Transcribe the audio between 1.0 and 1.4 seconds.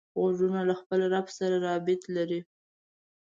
رب